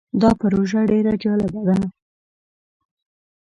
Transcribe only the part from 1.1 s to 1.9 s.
جالبه ده.